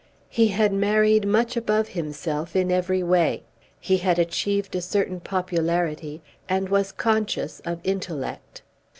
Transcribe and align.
He 0.29 0.47
had 0.47 0.73
married 0.73 1.27
much 1.27 1.55
above 1.55 1.89
himself 1.89 2.55
in 2.55 2.71
every 2.71 3.03
way. 3.03 3.43
He 3.79 3.97
had 3.97 4.17
achieved 4.17 4.75
a 4.75 4.81
certain 4.81 5.19
popularity 5.19 6.23
and 6.49 6.69
was 6.69 6.91
conscious 6.91 7.61
of 7.65 7.79
intellect. 7.83 8.63